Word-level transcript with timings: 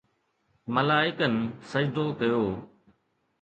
ملائڪن 0.73 1.33
سجدو 1.69 2.05
ڪيو 2.19 2.43